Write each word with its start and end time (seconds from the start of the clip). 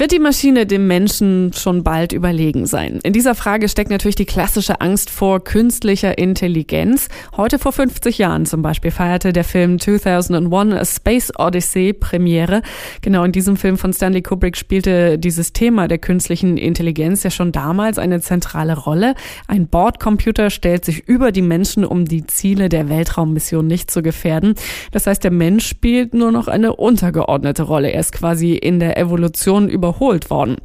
Wird 0.00 0.12
die 0.12 0.18
Maschine 0.18 0.64
dem 0.64 0.86
Menschen 0.86 1.52
schon 1.52 1.84
bald 1.84 2.14
überlegen 2.14 2.64
sein? 2.64 3.00
In 3.02 3.12
dieser 3.12 3.34
Frage 3.34 3.68
steckt 3.68 3.90
natürlich 3.90 4.16
die 4.16 4.24
klassische 4.24 4.80
Angst 4.80 5.10
vor 5.10 5.44
künstlicher 5.44 6.16
Intelligenz. 6.16 7.08
Heute 7.36 7.58
vor 7.58 7.72
50 7.72 8.16
Jahren 8.16 8.46
zum 8.46 8.62
Beispiel 8.62 8.92
feierte 8.92 9.34
der 9.34 9.44
Film 9.44 9.78
2001 9.78 10.74
A 10.74 10.84
Space 10.86 11.30
Odyssey 11.36 11.92
Premiere. 11.92 12.62
Genau 13.02 13.24
in 13.24 13.32
diesem 13.32 13.58
Film 13.58 13.76
von 13.76 13.92
Stanley 13.92 14.22
Kubrick 14.22 14.56
spielte 14.56 15.18
dieses 15.18 15.52
Thema 15.52 15.86
der 15.86 15.98
künstlichen 15.98 16.56
Intelligenz 16.56 17.22
ja 17.22 17.30
schon 17.30 17.52
damals 17.52 17.98
eine 17.98 18.22
zentrale 18.22 18.78
Rolle. 18.78 19.14
Ein 19.48 19.68
Bordcomputer 19.68 20.48
stellt 20.48 20.86
sich 20.86 21.06
über 21.08 21.30
die 21.30 21.42
Menschen, 21.42 21.84
um 21.84 22.06
die 22.06 22.24
Ziele 22.26 22.70
der 22.70 22.88
Weltraummission 22.88 23.66
nicht 23.66 23.90
zu 23.90 24.00
gefährden. 24.00 24.54
Das 24.92 25.06
heißt, 25.06 25.22
der 25.22 25.30
Mensch 25.30 25.66
spielt 25.66 26.14
nur 26.14 26.32
noch 26.32 26.48
eine 26.48 26.74
untergeordnete 26.74 27.64
Rolle. 27.64 27.90
Er 27.92 28.00
ist 28.00 28.12
quasi 28.12 28.54
in 28.54 28.80
der 28.80 28.96
Evolution 28.96 29.68
über 29.68 29.89
überholt 29.90 30.30
worden. 30.30 30.56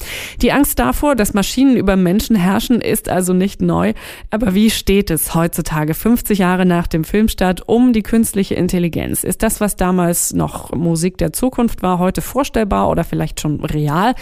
Die 0.42 0.52
Angst 0.52 0.78
davor, 0.78 1.16
dass 1.16 1.34
Maschinen 1.34 1.78
über 1.78 1.96
Menschen 1.96 2.36
herrschen, 2.36 2.82
ist 2.82 3.10
also 3.10 3.34
nicht 3.34 3.62
neu. 3.62 3.94
Aber 4.30 4.54
wie 4.54 4.70
steht 4.70 5.10
es 5.10 5.34
heutzutage, 5.34 5.94
50 5.94 6.40
Jahre 6.40 6.66
nach 6.66 6.88
dem 6.88 7.04
Filmstart, 7.04 7.68
um 7.68 7.92
die 7.92 8.04
künstliche 8.04 8.56
Intelligenz? 8.56 9.24
Ist 9.24 9.42
das, 9.42 9.60
was 9.60 9.76
damals 9.76 10.34
noch 10.34 10.72
Musik 10.74 11.18
der 11.18 11.34
Zukunft 11.34 11.82
war, 11.82 11.98
heute 11.98 12.22
vorstellbar 12.22 12.90
oder 12.90 13.04
vielleicht 13.04 13.40
schon 13.40 13.64
real? 13.66 14.14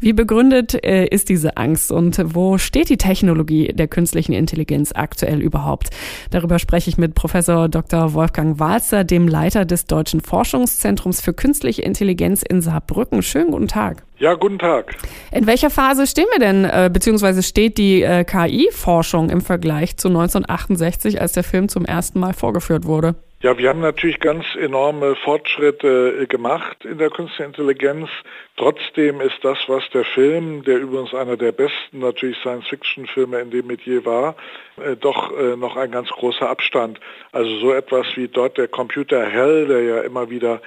Wie 0.00 0.12
begründet 0.12 0.84
äh, 0.84 1.06
ist 1.06 1.28
diese 1.28 1.56
Angst 1.56 1.92
und 1.92 2.20
wo 2.34 2.58
steht 2.58 2.88
die 2.88 2.96
Technologie 2.96 3.72
der 3.72 3.86
künstlichen 3.86 4.32
Intelligenz 4.32 4.92
aktuell 4.94 5.40
überhaupt? 5.40 5.90
Darüber 6.30 6.58
spreche 6.58 6.90
ich 6.90 6.98
mit 6.98 7.14
Professor 7.14 7.68
Dr. 7.68 8.12
Wolfgang 8.14 8.58
Walzer, 8.58 9.04
dem 9.04 9.28
Leiter 9.28 9.64
des 9.64 9.86
Deutschen 9.86 10.20
Forschungszentrums 10.20 11.20
für 11.20 11.32
künstliche 11.32 11.82
Intelligenz 11.82 12.42
in 12.42 12.60
Saarbrücken. 12.60 13.22
Schönen 13.22 13.52
guten 13.52 13.68
Tag. 13.68 14.07
Ja, 14.18 14.34
guten 14.34 14.58
Tag. 14.58 14.96
In 15.30 15.46
welcher 15.46 15.70
Phase 15.70 16.06
stehen 16.06 16.26
wir 16.32 16.40
denn, 16.40 16.64
äh, 16.64 16.90
beziehungsweise 16.92 17.44
steht 17.44 17.78
die 17.78 18.02
äh, 18.02 18.24
KI-Forschung 18.24 19.30
im 19.30 19.40
Vergleich 19.40 19.96
zu 19.96 20.08
1968, 20.08 21.20
als 21.20 21.32
der 21.32 21.44
Film 21.44 21.68
zum 21.68 21.84
ersten 21.84 22.18
Mal 22.18 22.32
vorgeführt 22.32 22.84
wurde? 22.84 23.14
Ja, 23.40 23.56
wir 23.56 23.68
haben 23.68 23.78
natürlich 23.78 24.18
ganz 24.18 24.44
enorme 24.56 25.14
Fortschritte 25.14 26.22
äh, 26.22 26.26
gemacht 26.26 26.84
in 26.84 26.98
der 26.98 27.08
künstlichen 27.08 27.50
Intelligenz. 27.50 28.08
Trotzdem 28.56 29.20
ist 29.20 29.38
das, 29.42 29.58
was 29.68 29.88
der 29.90 30.04
Film, 30.04 30.64
der 30.64 30.80
übrigens 30.80 31.14
einer 31.14 31.36
der 31.36 31.52
besten 31.52 32.00
natürlich 32.00 32.36
Science-Fiction-Filme 32.38 33.38
in 33.38 33.52
dem 33.52 33.68
Metier 33.68 34.04
war, 34.04 34.34
äh, 34.76 34.96
doch 34.96 35.30
äh, 35.38 35.54
noch 35.54 35.76
ein 35.76 35.92
ganz 35.92 36.08
großer 36.08 36.50
Abstand. 36.50 36.98
Also 37.30 37.60
so 37.60 37.72
etwas 37.72 38.08
wie 38.16 38.26
dort 38.26 38.58
der 38.58 38.66
Computer 38.66 39.24
Hell, 39.24 39.68
der 39.68 39.82
ja 39.84 40.00
immer 40.00 40.30
wieder 40.30 40.60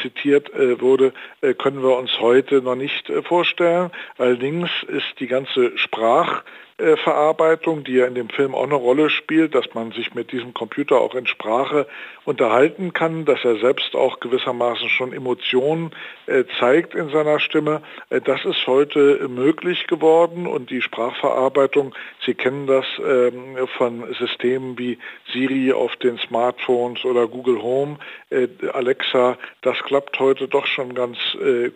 zitiert 0.00 0.50
wurde, 0.80 1.12
können 1.58 1.82
wir 1.82 1.98
uns 1.98 2.20
heute 2.20 2.62
noch 2.62 2.76
nicht 2.76 3.12
vorstellen. 3.24 3.90
Allerdings 4.16 4.70
ist 4.86 5.20
die 5.20 5.26
ganze 5.26 5.76
Sprach 5.76 6.42
äh, 6.76 6.96
Verarbeitung, 6.96 7.84
die 7.84 7.92
ja 7.92 8.06
in 8.06 8.16
dem 8.16 8.28
Film 8.28 8.52
auch 8.52 8.64
eine 8.64 8.74
Rolle 8.74 9.08
spielt, 9.08 9.54
dass 9.54 9.74
man 9.74 9.92
sich 9.92 10.12
mit 10.14 10.32
diesem 10.32 10.54
Computer 10.54 11.00
auch 11.00 11.14
in 11.14 11.28
Sprache 11.28 11.86
unterhalten 12.24 12.92
kann, 12.92 13.24
dass 13.24 13.44
er 13.44 13.60
selbst 13.60 13.94
auch 13.94 14.18
gewissermaßen 14.18 14.88
schon 14.88 15.12
Emotionen 15.12 15.92
äh, 16.26 16.42
zeigt 16.58 16.96
in 16.96 17.10
seiner 17.10 17.38
Stimme. 17.38 17.80
Äh, 18.10 18.20
das 18.22 18.44
ist 18.44 18.66
heute 18.66 19.28
möglich 19.28 19.86
geworden 19.86 20.48
und 20.48 20.70
die 20.70 20.82
Sprachverarbeitung, 20.82 21.94
Sie 22.26 22.34
kennen 22.34 22.66
das 22.66 22.86
ähm, 22.98 23.56
von 23.78 24.12
Systemen 24.14 24.76
wie 24.76 24.98
Siri 25.32 25.72
auf 25.72 25.94
den 25.94 26.18
Smartphones 26.18 27.04
oder 27.04 27.28
Google 27.28 27.62
Home, 27.62 27.98
äh, 28.30 28.48
Alexa, 28.72 29.38
das 29.62 29.78
klappt 29.84 30.18
heute 30.18 30.48
doch 30.48 30.66
schon 30.66 30.94
ganz 30.94 31.18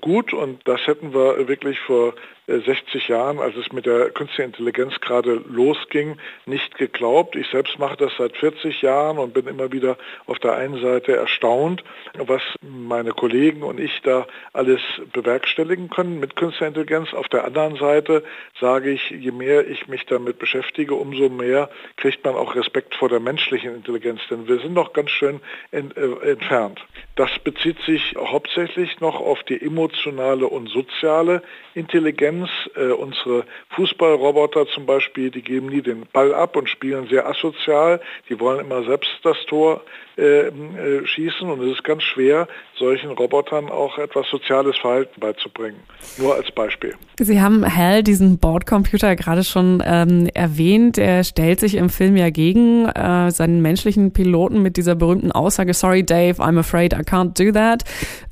gut 0.00 0.32
und 0.32 0.66
das 0.66 0.86
hätten 0.86 1.14
wir 1.14 1.46
wirklich 1.48 1.78
vor 1.80 2.14
60 2.48 3.08
Jahren, 3.08 3.38
als 3.38 3.56
es 3.56 3.72
mit 3.72 3.84
der 3.84 4.10
künstlichen 4.10 4.50
Intelligenz 4.52 5.00
gerade 5.00 5.42
losging, 5.48 6.16
nicht 6.46 6.76
geglaubt. 6.78 7.36
Ich 7.36 7.48
selbst 7.48 7.78
mache 7.78 7.96
das 7.96 8.12
seit 8.16 8.36
40 8.36 8.80
Jahren 8.80 9.18
und 9.18 9.34
bin 9.34 9.46
immer 9.46 9.70
wieder 9.70 9.98
auf 10.26 10.38
der 10.38 10.54
einen 10.54 10.80
Seite 10.80 11.14
erstaunt, 11.14 11.84
was 12.16 12.42
meine 12.62 13.12
Kollegen 13.12 13.62
und 13.62 13.78
ich 13.78 14.00
da 14.02 14.26
alles 14.54 14.80
bewerkstelligen 15.12 15.90
können 15.90 16.20
mit 16.20 16.36
künstlicher 16.36 16.68
Intelligenz. 16.68 17.12
Auf 17.12 17.28
der 17.28 17.44
anderen 17.44 17.76
Seite 17.76 18.24
sage 18.58 18.90
ich, 18.90 19.10
je 19.10 19.30
mehr 19.30 19.68
ich 19.68 19.86
mich 19.88 20.06
damit 20.06 20.38
beschäftige, 20.38 20.94
umso 20.94 21.28
mehr 21.28 21.68
kriegt 21.96 22.24
man 22.24 22.34
auch 22.34 22.54
Respekt 22.54 22.94
vor 22.94 23.10
der 23.10 23.20
menschlichen 23.20 23.74
Intelligenz, 23.74 24.20
denn 24.30 24.48
wir 24.48 24.58
sind 24.58 24.72
noch 24.72 24.94
ganz 24.94 25.10
schön 25.10 25.40
ent, 25.70 25.96
äh, 25.96 26.30
entfernt. 26.30 26.80
Das 27.16 27.30
bezieht 27.40 27.78
sich 27.80 28.14
hauptsächlich 28.16 29.00
noch 29.00 29.20
auf 29.20 29.42
die 29.42 29.60
emotionale 29.60 30.46
und 30.46 30.68
soziale 30.68 31.42
Intelligenz. 31.74 32.37
Äh, 32.76 32.92
unsere 32.92 33.44
Fußballroboter 33.70 34.66
zum 34.68 34.86
Beispiel, 34.86 35.30
die 35.30 35.42
geben 35.42 35.68
nie 35.68 35.82
den 35.82 36.06
Ball 36.12 36.34
ab 36.34 36.56
und 36.56 36.68
spielen 36.68 37.08
sehr 37.08 37.26
asozial. 37.26 38.00
Die 38.28 38.38
wollen 38.38 38.60
immer 38.60 38.84
selbst 38.84 39.10
das 39.22 39.36
Tor 39.46 39.82
äh, 40.18 40.48
äh, 40.48 41.06
schießen 41.06 41.48
und 41.48 41.62
es 41.62 41.74
ist 41.74 41.84
ganz 41.84 42.02
schwer, 42.02 42.48
solchen 42.76 43.10
Robotern 43.10 43.68
auch 43.68 43.98
etwas 43.98 44.28
soziales 44.28 44.76
Verhalten 44.76 45.20
beizubringen. 45.20 45.78
Nur 46.16 46.34
als 46.34 46.50
Beispiel. 46.50 46.94
Sie 47.20 47.40
haben 47.40 47.64
Hal, 47.64 48.02
diesen 48.02 48.38
Bordcomputer, 48.38 49.14
gerade 49.14 49.44
schon 49.44 49.80
ähm, 49.86 50.28
erwähnt. 50.34 50.98
Er 50.98 51.22
stellt 51.22 51.60
sich 51.60 51.76
im 51.76 51.88
Film 51.88 52.16
ja 52.16 52.30
gegen 52.30 52.86
äh, 52.86 53.30
seinen 53.30 53.62
menschlichen 53.62 54.12
Piloten 54.12 54.60
mit 54.60 54.76
dieser 54.76 54.96
berühmten 54.96 55.30
Aussage, 55.30 55.72
sorry 55.72 56.04
Dave, 56.04 56.42
I'm 56.42 56.58
afraid 56.58 56.94
I 56.94 57.02
can't 57.02 57.40
do 57.40 57.52
that. 57.52 57.84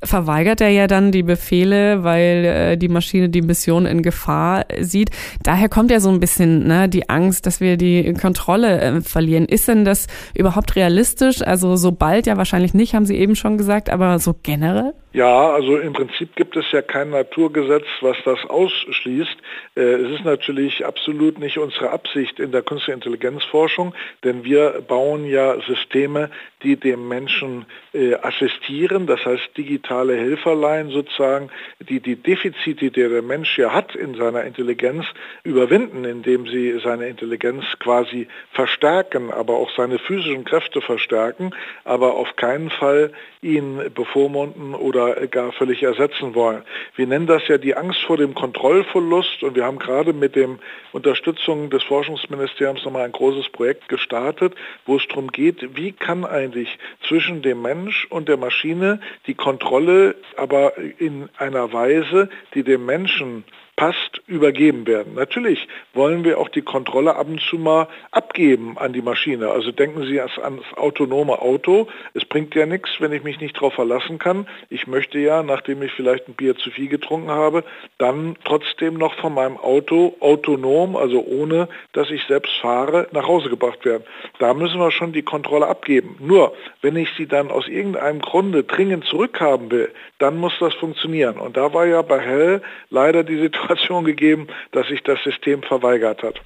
Verweigert 0.03 0.61
er 0.61 0.71
ja 0.71 0.89
dann 0.89 1.13
die 1.13 1.23
Befehle, 1.23 2.03
weil 2.03 2.45
äh, 2.45 2.77
die 2.77 2.89
Maschine 2.89 3.29
die 3.29 3.43
Mission 3.43 3.87
in 3.87 3.96
Gefahr 4.03 4.67
sieht. 4.81 5.11
Daher 5.43 5.69
kommt 5.69 5.91
ja 5.91 6.01
so 6.01 6.11
ein 6.11 6.21
bisschen 6.21 6.67
ne, 6.67 6.89
die 6.89 7.09
Angst, 7.09 7.47
dass 7.47 7.61
wir 7.61 7.77
die 7.77 8.15
Kontrolle 8.15 8.81
äh, 8.81 9.01
verlieren. 9.01 9.47
Ist 9.47 9.69
denn 9.69 9.85
das 9.85 10.07
überhaupt 10.35 10.77
realistisch? 10.77 11.43
Also 11.43 11.77
so 11.77 11.93
bald 11.93 12.27
ja 12.27 12.37
wahrscheinlich 12.37 12.75
nicht, 12.75 12.95
haben 12.95 13.07
Sie 13.07 13.17
eben 13.17 13.37
schon 13.37 13.59
gesagt, 13.59 13.91
aber 13.91 14.19
so 14.19 14.35
generell? 14.43 14.95
Ja, 15.17 15.49
also 15.49 15.79
im 15.79 15.95
Prinzip 15.95 16.37
gibt 16.37 16.59
es 16.59 16.71
ja 16.73 16.83
kein 16.83 17.09
Naturgesetz, 17.09 17.87
was 18.03 18.19
das 18.27 18.45
ausschließt. 18.45 19.37
Äh, 19.75 19.81
es 19.81 20.11
ist 20.17 20.27
natürlich 20.27 20.85
absolut 20.85 21.39
nicht 21.39 21.57
unsere 21.57 21.89
Absicht 21.89 22.39
in 22.39 22.53
der 22.53 22.61
künstlichen 22.61 22.99
Intelligenzforschung, 22.99 23.95
denn 24.25 24.45
wir 24.45 24.85
bauen 24.87 25.25
ja 25.25 25.59
Systeme, 25.63 26.29
die 26.63 26.77
dem 26.77 27.09
Menschen 27.09 27.65
äh, 27.95 28.17
assistieren, 28.17 29.07
das 29.07 29.25
heißt 29.25 29.57
digitale 29.57 30.17
Helferlein 30.17 30.91
sozusagen, 30.91 31.49
die 31.81 32.01
die 32.01 32.17
Defizite, 32.17 32.91
die 32.91 33.09
der 33.09 33.23
Mensch 33.23 33.57
ja 33.57 33.73
hat 33.73 33.95
in 33.95 34.17
seiner 34.17 34.45
Intelligenz, 34.45 35.07
überwinden, 35.45 36.05
indem 36.05 36.47
sie 36.47 36.79
seine 36.85 37.09
Intelligenz 37.09 37.65
quasi 37.79 38.29
verstärken, 38.53 39.31
aber 39.31 39.55
auch 39.55 39.71
seine 39.77 39.99
physischen 39.99 40.45
Kräfte 40.45 40.83
verstärken, 40.83 41.55
aber 41.85 42.17
auf 42.17 42.37
keinen 42.37 42.69
Fall 42.69 43.13
ihn 43.41 43.81
bevormunden 43.95 44.75
oder 44.75 45.06
gar 45.31 45.53
völlig 45.53 45.83
ersetzen 45.83 46.35
wollen. 46.35 46.63
Wir 46.95 47.07
nennen 47.07 47.27
das 47.27 47.47
ja 47.49 47.59
die 47.59 47.77
Angst 47.77 48.01
vor 48.03 48.17
dem 48.17 48.35
Kontrollverlust 48.35 49.43
und 49.43 49.55
wir 49.55 49.65
haben 49.65 49.79
gerade 49.79 50.13
mit 50.13 50.37
dem 50.37 50.59
Unterstützung 50.93 51.71
des 51.71 51.83
Forschungsministeriums 51.85 52.85
nochmal 52.85 53.05
ein 53.05 53.13
großes 53.13 53.51
Projekt 53.51 53.89
gestartet, 53.89 54.55
wo 54.85 54.97
es 54.97 55.07
darum 55.09 55.29
geht, 55.29 55.77
wie 55.77 55.93
kann 55.93 56.25
eigentlich 56.25 56.79
zwischen 57.07 57.43
dem 57.43 57.63
Mensch 57.63 58.07
und 58.11 58.29
der 58.29 58.37
Maschine 58.37 59.01
die 59.27 59.35
Kontrolle 59.35 60.17
aber 60.37 60.75
in 60.99 61.29
einer 61.39 61.73
Weise, 61.73 62.29
die 62.55 62.63
dem 62.63 62.85
Menschen 62.87 63.45
passt, 63.77 64.23
übergeben 64.27 64.87
werden. 64.87 65.15
Natürlich 65.15 65.69
wollen 65.93 66.25
wir 66.25 66.39
auch 66.39 66.49
die 66.49 66.63
Kontrolle 66.63 67.15
ab 67.17 67.27
und 67.29 67.41
zu 67.43 67.59
mal 67.59 67.89
abgeben 68.11 68.79
an 68.79 68.95
die 68.95 69.03
Maschine. 69.03 69.51
Also 69.51 69.71
denken 69.71 70.05
Sie 70.07 70.19
ans, 70.19 70.39
ans 70.39 70.63
autonome 70.77 71.41
Auto. 71.41 71.87
Es 72.15 72.25
bringt 72.25 72.55
ja 72.55 72.65
nichts, 72.65 72.91
wenn 73.01 73.13
ich 73.13 73.23
mich 73.23 73.39
nicht 73.39 73.57
darauf 73.57 73.75
verlassen 73.75 74.19
kann. 74.19 74.49
Ich 74.71 74.87
möchte 74.87 75.19
ja, 75.19 75.43
nachdem 75.43 75.83
ich 75.83 75.93
vielleicht 75.93 76.27
ein 76.27 76.35
Bier 76.35 76.57
zu 76.57 76.71
viel 76.71 76.89
getrunken 76.89 77.31
habe, 77.31 77.65
dann 77.99 78.37
trotzdem 78.45 78.95
noch 78.95 79.15
von 79.17 79.35
meinem 79.35 79.59
Auto 79.59 80.17
autonom, 80.21 80.97
also 80.97 81.23
ohne, 81.23 81.69
dass 81.93 82.11
ich 82.11 82.25
selbst 82.25 82.57
fahre, 82.63 83.09
nach 83.13 83.29
Hause 83.29 83.51
gebracht 83.51 83.85
werden. 83.85 84.05
Da 84.39 84.55
müssen 84.55 84.81
wir 84.81 84.91
schon 84.91 85.13
die 85.13 85.23
Kontrolle 85.23 85.67
abgeben. 85.67 86.17
Nur, 86.21 86.55
wenn 86.81 86.97
ich 86.97 87.11
sie 87.19 87.27
dann 87.27 87.51
aus 87.51 87.69
irgendeinem 87.69 88.21
Grunde 88.21 88.65
dringend 88.65 89.05
zurückhaben 89.05 89.71
will, 89.71 89.91
dann 90.19 90.39
muss 90.39 90.55
das 90.61 90.73
funktionieren. 90.75 91.37
Und 91.37 91.59
da 91.59 91.75
war 91.75 91.85
ja 91.85 92.01
bei 92.01 92.21
Hell 92.21 92.63
leider 92.89 93.23
die 93.23 93.37
Situation 93.39 93.66
Situation 93.67 94.05
gegeben, 94.05 94.47
dass 94.73 94.87
sich 94.87 95.03
das 95.03 95.19
System 95.25 95.63
verweigert 95.63 96.23
hat. 96.23 96.41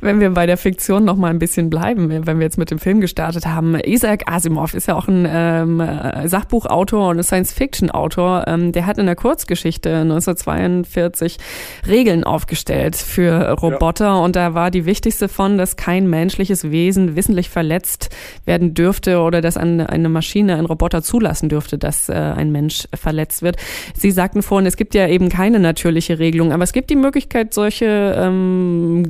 Wenn 0.00 0.20
wir 0.20 0.30
bei 0.30 0.46
der 0.46 0.56
Fiktion 0.56 1.04
noch 1.04 1.16
mal 1.16 1.30
ein 1.30 1.38
bisschen 1.38 1.70
bleiben, 1.70 2.08
wenn 2.08 2.38
wir 2.38 2.44
jetzt 2.44 2.58
mit 2.58 2.70
dem 2.70 2.78
Film 2.78 3.00
gestartet 3.00 3.46
haben, 3.46 3.76
Isaac 3.84 4.30
Asimov 4.30 4.74
ist 4.74 4.88
ja 4.88 4.96
auch 4.96 5.08
ein 5.08 5.26
ähm, 5.28 5.82
Sachbuchautor 6.24 7.08
und 7.08 7.22
Science-Fiction-Autor. 7.22 8.44
Ähm, 8.46 8.72
der 8.72 8.86
hat 8.86 8.98
in 8.98 9.06
der 9.06 9.16
Kurzgeschichte 9.16 9.90
1942 9.96 11.38
Regeln 11.86 12.24
aufgestellt 12.24 12.96
für 12.96 13.50
Roboter 13.52 14.06
ja. 14.06 14.14
und 14.16 14.36
da 14.36 14.54
war 14.54 14.70
die 14.70 14.86
wichtigste 14.86 15.28
von, 15.28 15.58
dass 15.58 15.76
kein 15.76 16.08
menschliches 16.08 16.70
Wesen 16.70 17.16
wissentlich 17.16 17.50
verletzt 17.50 18.10
werden 18.44 18.74
dürfte 18.74 19.20
oder 19.20 19.40
dass 19.40 19.56
eine, 19.56 19.88
eine 19.88 20.08
Maschine, 20.08 20.56
ein 20.56 20.64
Roboter 20.64 21.02
zulassen 21.02 21.48
dürfte, 21.48 21.78
dass 21.78 22.08
äh, 22.08 22.12
ein 22.12 22.52
Mensch 22.52 22.88
verletzt 22.94 23.42
wird. 23.42 23.56
Sie 23.96 24.10
sagten 24.10 24.42
vorhin, 24.42 24.66
es 24.66 24.76
gibt 24.76 24.94
ja 24.94 25.08
eben 25.08 25.28
keine 25.28 25.58
natürliche 25.58 26.18
Regelung, 26.18 26.52
aber 26.52 26.64
es 26.64 26.72
gibt 26.72 26.90
die 26.90 26.96
Möglichkeit, 26.96 27.54
solche 27.54 28.14
ähm, 28.18 29.04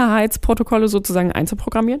Sicherheitsprotokolle 0.00 0.88
sozusagen 0.88 1.30
einzuprogrammieren? 1.32 2.00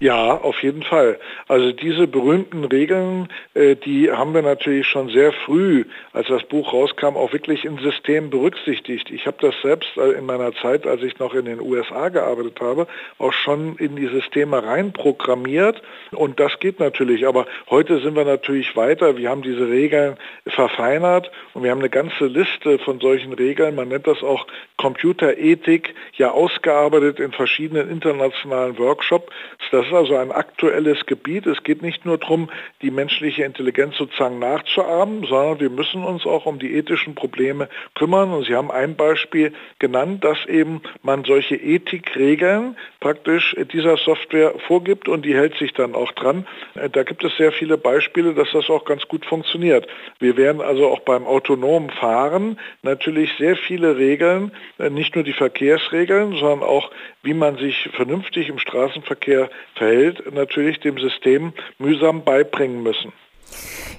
Ja, 0.00 0.34
auf 0.34 0.60
jeden 0.62 0.82
Fall. 0.82 1.20
Also 1.46 1.70
diese 1.70 2.08
berühmten 2.08 2.64
Regeln, 2.64 3.28
äh, 3.54 3.76
die 3.76 4.10
haben 4.10 4.34
wir 4.34 4.42
natürlich 4.42 4.88
schon 4.88 5.08
sehr 5.08 5.32
früh, 5.32 5.84
als 6.12 6.26
das 6.26 6.42
Buch 6.42 6.72
rauskam, 6.72 7.16
auch 7.16 7.32
wirklich 7.32 7.64
im 7.64 7.78
System 7.78 8.28
berücksichtigt. 8.28 9.10
Ich 9.10 9.26
habe 9.26 9.36
das 9.40 9.54
selbst 9.62 9.96
äh, 9.96 10.10
in 10.18 10.26
meiner 10.26 10.52
Zeit, 10.56 10.84
als 10.86 11.02
ich 11.02 11.20
noch 11.20 11.32
in 11.32 11.44
den 11.44 11.60
USA 11.60 12.08
gearbeitet 12.08 12.60
habe, 12.60 12.88
auch 13.18 13.32
schon 13.32 13.76
in 13.76 13.94
die 13.94 14.08
Systeme 14.08 14.64
reinprogrammiert. 14.64 15.80
Und 16.10 16.40
das 16.40 16.58
geht 16.58 16.80
natürlich. 16.80 17.26
Aber 17.26 17.46
heute 17.70 18.00
sind 18.00 18.16
wir 18.16 18.24
natürlich 18.24 18.74
weiter. 18.74 19.16
Wir 19.16 19.30
haben 19.30 19.42
diese 19.42 19.68
Regeln 19.68 20.16
verfeinert 20.46 21.30
und 21.54 21.62
wir 21.62 21.70
haben 21.70 21.78
eine 21.78 21.90
ganze 21.90 22.26
Liste 22.26 22.80
von 22.80 22.98
solchen 22.98 23.32
Regeln. 23.32 23.76
Man 23.76 23.88
nennt 23.88 24.08
das 24.08 24.24
auch 24.24 24.46
Computerethik, 24.76 25.94
ja 26.16 26.32
ausgearbeitet 26.32 27.20
in 27.20 27.30
verschiedenen 27.30 27.88
internationalen 27.88 28.76
Workshops. 28.76 29.32
Das 29.70 29.83
ist 29.86 29.92
also 29.92 30.16
ein 30.16 30.32
aktuelles 30.32 31.06
Gebiet. 31.06 31.46
Es 31.46 31.62
geht 31.62 31.82
nicht 31.82 32.04
nur 32.04 32.18
darum, 32.18 32.50
die 32.82 32.90
menschliche 32.90 33.44
Intelligenz 33.44 33.96
sozusagen 33.96 34.38
nachzuahmen, 34.38 35.24
sondern 35.24 35.60
wir 35.60 35.70
müssen 35.70 36.04
uns 36.04 36.26
auch 36.26 36.46
um 36.46 36.58
die 36.58 36.74
ethischen 36.74 37.14
Probleme 37.14 37.68
kümmern. 37.94 38.32
Und 38.32 38.46
Sie 38.46 38.54
haben 38.54 38.70
ein 38.70 38.96
Beispiel 38.96 39.52
genannt, 39.78 40.24
dass 40.24 40.44
eben 40.46 40.82
man 41.02 41.24
solche 41.24 41.56
Ethikregeln 41.56 42.76
praktisch 43.00 43.56
dieser 43.72 43.96
Software 43.96 44.54
vorgibt 44.66 45.08
und 45.08 45.24
die 45.24 45.34
hält 45.34 45.56
sich 45.56 45.72
dann 45.72 45.94
auch 45.94 46.12
dran. 46.12 46.46
Da 46.92 47.02
gibt 47.02 47.24
es 47.24 47.36
sehr 47.36 47.52
viele 47.52 47.78
Beispiele, 47.78 48.34
dass 48.34 48.50
das 48.52 48.70
auch 48.70 48.84
ganz 48.84 49.06
gut 49.08 49.24
funktioniert. 49.26 49.86
Wir 50.18 50.36
werden 50.36 50.60
also 50.60 50.88
auch 50.88 51.00
beim 51.00 51.26
autonomen 51.26 51.90
Fahren 51.90 52.58
natürlich 52.82 53.30
sehr 53.38 53.56
viele 53.56 53.98
Regeln, 53.98 54.52
nicht 54.90 55.14
nur 55.14 55.24
die 55.24 55.32
Verkehrsregeln, 55.32 56.36
sondern 56.36 56.62
auch, 56.68 56.90
wie 57.22 57.34
man 57.34 57.56
sich 57.56 57.88
vernünftig 57.94 58.48
im 58.48 58.58
Straßenverkehr 58.58 59.50
verhält, 59.74 60.32
natürlich 60.32 60.80
dem 60.80 60.98
System 60.98 61.52
mühsam 61.78 62.24
beibringen 62.24 62.82
müssen. 62.82 63.12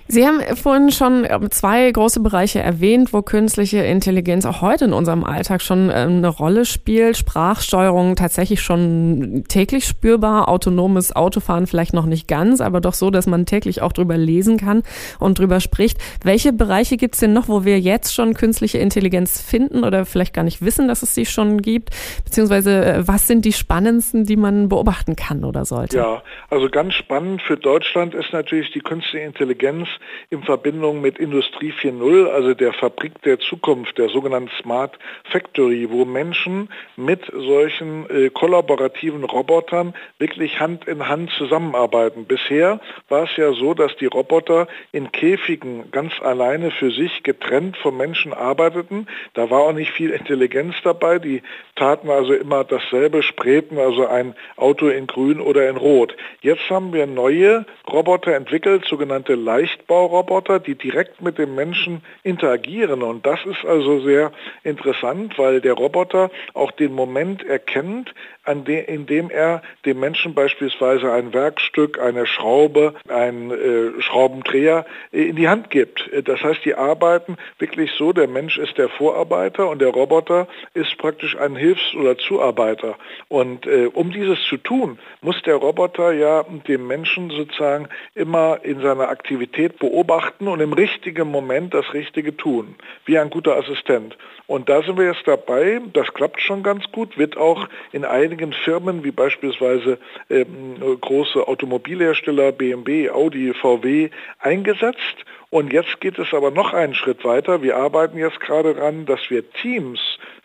Sie 0.08 0.28
haben 0.28 0.40
vorhin 0.56 0.92
schon 0.92 1.26
ähm, 1.28 1.50
zwei 1.50 1.92
große 1.92 2.20
Bereiche 2.20 2.60
erwähnt, 2.60 3.12
wo 3.12 3.24
künstliche 3.24 3.80
Intelligenz 3.80 4.46
auch 4.46 4.62
heute 4.62 4.86
in 4.86 4.94
unserem 4.94 5.24
Alltag 5.24 5.64
schon 5.64 5.90
ähm, 5.92 6.18
eine 6.18 6.28
Rolle 6.28 6.66
spielt. 6.66 7.18
Sprachsteuerung 7.18 8.16
tatsächlich 8.16 8.62
schon 8.62 9.46
täglich 9.48 9.86
spürbar, 9.86 10.48
autonomes 10.48 11.16
Autofahren 11.16 11.66
vielleicht 11.66 11.94
noch 11.94 12.06
nicht 12.06 12.28
ganz, 12.28 12.62
aber 12.62 12.82
doch 12.82 12.94
so, 12.94 13.10
dass 13.10 13.26
man 13.26 13.48
täglich 13.48 13.82
auch 13.82 13.94
drüber 13.94 14.16
lesen 14.16 14.58
kann 14.58 14.84
und 15.20 15.40
drüber 15.40 15.60
spricht. 15.60 15.98
Welche 16.24 16.54
Bereiche 16.54 16.98
gibt 16.98 17.16
es 17.16 17.22
denn 17.22 17.34
noch, 17.34 17.48
wo 17.48 17.66
wir 17.66 17.80
jetzt 17.80 18.14
schon 18.14 18.36
künstliche 18.36 18.78
Intelligenz 18.78 19.42
finden 19.42 19.84
oder 19.84 20.06
vielleicht 20.06 20.36
gar 20.36 20.44
nicht 20.44 20.62
wissen, 20.62 20.88
dass 20.88 21.02
es 21.02 21.16
sie 21.16 21.26
schon 21.26 21.64
gibt? 21.64 21.90
Beziehungsweise 22.24 22.86
äh, 22.86 23.08
was 23.08 23.26
sind 23.26 23.44
die 23.44 23.54
spannendsten, 23.54 24.24
die 24.26 24.36
man 24.36 24.70
beobachten 24.70 25.16
kann 25.16 25.44
oder 25.44 25.66
sollte? 25.66 25.98
Ja, 25.98 26.22
also 26.52 26.70
ganz 26.70 26.94
spannend 26.94 27.42
für 27.42 27.58
Deutschland 27.58 28.14
ist 28.14 28.34
natürlich 28.34 28.72
die 28.72 28.82
künstliche 28.82 29.26
Intelligenz 29.26 29.88
in 30.30 30.44
Verbindung 30.44 31.02
mit 31.02 31.18
Industrie 31.18 31.72
4.0, 31.72 32.28
also 32.28 32.54
der 32.54 32.74
Fabrik 32.74 33.22
der 33.24 33.40
Zukunft, 33.40 33.98
der 33.98 34.10
sogenannten 34.10 34.52
Smart 34.62 34.98
Factory, 35.24 35.90
wo 35.90 36.06
Menschen 36.06 36.70
mit 36.96 37.22
solchen 37.32 38.10
äh, 38.10 38.30
kollaborativen 38.30 39.24
Robotern 39.24 39.94
wirklich 40.20 40.60
Hand 40.60 40.88
in 40.88 41.08
Hand 41.08 41.32
zusammenarbeiten. 41.32 42.26
Bisher 42.26 42.80
war 43.10 43.24
es 43.24 43.36
ja 43.38 43.54
so, 43.54 43.74
dass 43.74 43.96
die 43.98 44.06
Roboter 44.06 44.68
in 44.92 45.12
Käfigen 45.12 45.92
ganz 45.92 46.14
alleine 46.22 46.72
für 46.72 46.92
sich 46.92 47.24
getrennt 47.24 47.78
vom 47.78 47.98
Menschen 47.98 48.34
arbeiteten. 48.34 49.08
Da 49.34 49.50
war 49.50 49.62
auch 49.62 49.74
nicht 49.74 49.92
viel 49.92 50.12
Intelligenz 50.12 50.76
dabei. 50.84 51.20
Die 51.20 51.42
taten 51.76 52.10
also 52.10 52.34
immer 52.34 52.64
dasselbe, 52.64 53.24
sprähten 53.24 53.78
also 53.78 54.08
ein 54.08 54.36
Auto 54.58 54.88
in 54.88 55.08
grün 55.08 55.40
oder 55.40 55.70
in 55.70 55.78
rot. 55.78 56.16
Jetzt 56.42 56.70
haben 56.70 56.94
wir 56.94 57.08
neue 57.08 57.66
Roboter 57.92 58.36
entwickelt, 58.36 58.86
sogenannte 58.86 59.36
Leichtbauroboter, 59.86 60.60
die 60.60 60.76
direkt 60.76 61.22
mit 61.22 61.38
dem 61.38 61.56
Menschen 61.56 62.02
interagieren. 62.24 63.04
Und 63.04 63.26
das 63.26 63.40
ist 63.46 63.66
also 63.66 64.00
sehr 64.00 64.32
interessant, 64.64 65.38
weil 65.38 65.62
der 65.62 65.74
Roboter 65.74 66.32
auch 66.54 66.72
den 66.72 66.94
Moment 66.94 67.46
erkennt, 67.46 68.14
in 68.48 69.06
dem 69.08 69.30
er 69.30 69.62
dem 69.86 70.00
Menschen 70.00 70.36
beispielsweise 70.36 71.12
ein 71.12 71.34
Werkstück, 71.34 72.00
eine 72.00 72.28
Schraube, 72.28 72.94
einen 73.08 73.52
äh, 73.52 74.02
Schraubendreher 74.02 74.86
äh, 75.12 75.24
in 75.30 75.36
die 75.36 75.48
Hand 75.48 75.72
gibt. 75.72 76.10
Das 76.26 76.42
heißt, 76.42 76.64
die 76.64 76.76
arbeiten 76.76 77.38
wirklich 77.58 77.92
so, 77.98 78.14
der 78.14 78.28
Mensch 78.28 78.58
ist 78.58 78.78
der 78.78 78.90
Vorarbeiter 78.90 79.68
und 79.70 79.82
der 79.82 79.90
Roboter 79.90 80.48
ist 80.74 80.96
praktisch 80.98 81.36
ein 81.38 81.56
Hilfs- 81.56 81.96
oder 81.96 82.18
Zuarbeiter. 82.18 82.98
Und 83.30 83.66
äh, 83.66 83.88
um 83.88 84.12
dieses 84.12 84.44
zu 84.44 84.58
tun, 84.58 85.00
muss 85.22 85.42
der 85.42 85.56
Roboter 85.56 86.12
ja 86.14 86.44
dem 86.68 86.86
Menschen 86.86 87.32
sozusagen 87.32 87.88
immer 88.14 88.60
in 88.64 88.82
seiner 88.82 89.10
Aktivität 89.10 89.75
beobachten 89.80 90.48
und 90.48 90.60
im 90.60 90.74
richtigen 90.74 91.30
Moment 91.30 91.74
das 91.74 91.94
Richtige 91.94 92.36
tun, 92.36 92.76
wie 93.06 93.18
ein 93.18 93.30
guter 93.30 93.56
Assistent. 93.58 94.18
Und 94.48 94.70
da 94.70 94.84
sind 94.84 94.98
wir 94.98 95.06
jetzt 95.06 95.28
dabei, 95.28 95.82
das 95.94 96.14
klappt 96.14 96.42
schon 96.42 96.62
ganz 96.64 96.86
gut, 96.92 97.18
wird 97.18 97.38
auch 97.38 97.68
in 97.92 98.06
einigen 98.06 98.54
Firmen 98.54 99.04
wie 99.04 99.12
beispielsweise 99.12 99.98
ähm, 100.30 100.76
große 101.02 101.48
Automobilhersteller, 101.48 102.52
BMW, 102.52 103.10
Audi, 103.10 103.54
VW 103.54 104.10
eingesetzt. 104.40 105.26
Und 105.50 105.72
jetzt 105.72 106.02
geht 106.02 106.20
es 106.20 106.34
aber 106.34 106.52
noch 106.52 106.74
einen 106.74 106.94
Schritt 106.94 107.24
weiter. 107.24 107.62
Wir 107.62 107.78
arbeiten 107.78 108.18
jetzt 108.18 108.40
gerade 108.40 108.76
daran, 108.76 109.06
dass 109.06 109.30
wir 109.30 109.50
Teams 109.52 110.00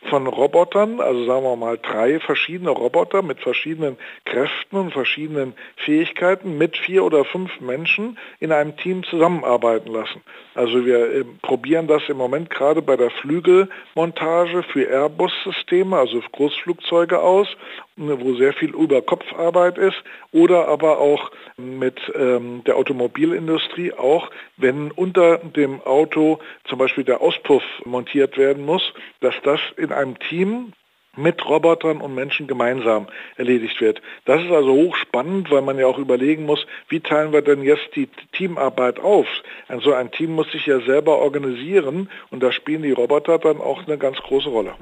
von 0.09 0.27
Robotern, 0.27 1.01
also 1.01 1.25
sagen 1.27 1.45
wir 1.45 1.57
mal 1.57 1.79
drei 1.79 2.21
verschiedene 2.21 2.71
Roboter 2.71 3.23
mit 3.23 3.41
verschiedenen 3.41 3.97
Kräften 4.25 4.77
und 4.77 4.93
verschiedenen 4.93 5.55
Fähigkeiten 5.77 6.57
mit 6.57 6.77
vier 6.77 7.05
oder 7.05 7.25
fünf 7.25 7.61
Menschen 7.61 8.19
in 8.39 8.51
einem 8.51 8.77
Team 8.77 9.05
zusammenarbeiten 9.05 9.93
lassen. 9.93 10.23
Also 10.55 10.87
wir 10.87 11.13
äh, 11.13 11.25
probieren 11.43 11.87
das 11.87 12.03
im 12.09 12.17
Moment 12.17 12.51
gerade 12.51 12.83
bei 12.83 12.97
der 12.97 13.11
Flügelmontage 13.11 14.63
für 14.63 14.89
Airbus-Systeme, 14.89 15.97
also 15.97 16.21
Großflugzeuge 16.33 17.21
aus, 17.21 17.49
wo 17.97 18.35
sehr 18.35 18.55
viel 18.55 18.71
Überkopfarbeit 18.71 19.77
ist 19.77 20.03
oder 20.33 20.69
aber 20.69 20.99
auch 20.99 21.31
mit 21.57 22.01
ähm, 22.15 22.63
der 22.65 22.77
Automobilindustrie, 22.77 23.93
auch 23.93 24.31
wenn 24.57 24.91
unter 24.91 25.39
dem 25.39 25.83
Auto 25.83 26.39
zum 26.65 26.79
Beispiel 26.79 27.05
der 27.05 27.21
Auspuff 27.21 27.63
montiert 27.85 28.39
werden 28.39 28.65
muss, 28.65 28.95
dass 29.21 29.35
das 29.43 29.61
in 29.91 29.97
einem 29.97 30.19
Team 30.19 30.73
mit 31.17 31.45
Robotern 31.45 32.01
und 32.01 32.15
Menschen 32.15 32.47
gemeinsam 32.47 33.09
erledigt 33.37 33.81
wird. 33.81 34.01
Das 34.25 34.41
ist 34.43 34.51
also 34.51 34.73
hochspannend, 34.73 35.51
weil 35.51 35.63
man 35.63 35.79
ja 35.79 35.87
auch 35.87 35.99
überlegen 35.99 36.47
muss, 36.47 36.65
wie 36.89 37.01
teilen 37.01 37.33
wir 37.33 37.43
denn 37.43 37.63
jetzt 37.63 37.89
die 37.97 38.09
Teamarbeit 38.33 39.01
auf? 39.01 39.27
Also 39.67 39.93
ein 39.93 40.13
Team 40.13 40.35
muss 40.35 40.51
sich 40.53 40.67
ja 40.67 40.81
selber 40.81 41.19
organisieren 41.19 42.09
und 42.31 42.43
da 42.43 42.53
spielen 42.53 42.83
die 42.83 42.93
Roboter 42.93 43.39
dann 43.39 43.61
auch 43.61 43.87
eine 43.87 43.99
ganz 43.99 44.19
große 44.19 44.49
Rolle. 44.49 44.75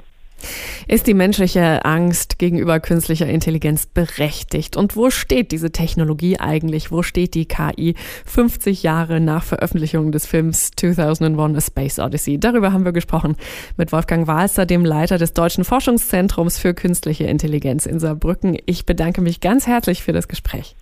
Ist 0.89 1.05
die 1.05 1.13
menschliche 1.13 1.85
Angst 1.85 2.39
gegenüber 2.39 2.79
künstlicher 2.79 3.27
Intelligenz 3.27 3.85
berechtigt? 3.85 4.75
Und 4.75 4.95
wo 4.95 5.11
steht 5.11 5.51
diese 5.51 5.71
Technologie 5.71 6.39
eigentlich? 6.39 6.89
Wo 6.89 7.03
steht 7.03 7.35
die 7.35 7.45
KI 7.45 7.93
50 8.25 8.81
Jahre 8.81 9.19
nach 9.19 9.43
Veröffentlichung 9.43 10.11
des 10.11 10.25
Films 10.25 10.71
2001 10.75 11.57
A 11.57 11.61
Space 11.61 11.99
Odyssey? 11.99 12.39
Darüber 12.39 12.73
haben 12.73 12.85
wir 12.85 12.91
gesprochen 12.91 13.35
mit 13.77 13.91
Wolfgang 13.91 14.25
Walster, 14.25 14.65
dem 14.65 14.83
Leiter 14.83 15.19
des 15.19 15.33
Deutschen 15.33 15.63
Forschungszentrums 15.63 16.57
für 16.57 16.73
künstliche 16.73 17.25
Intelligenz 17.25 17.85
in 17.85 17.99
Saarbrücken. 17.99 18.57
Ich 18.65 18.87
bedanke 18.87 19.21
mich 19.21 19.41
ganz 19.41 19.67
herzlich 19.67 20.01
für 20.01 20.11
das 20.11 20.27
Gespräch. 20.27 20.75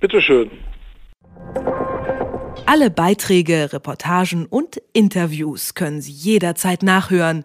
Bitteschön. 0.00 0.50
Alle 2.66 2.90
Beiträge, 2.90 3.72
Reportagen 3.72 4.46
und 4.46 4.82
Interviews 4.92 5.74
können 5.74 6.00
Sie 6.00 6.10
jederzeit 6.10 6.82
nachhören 6.82 7.44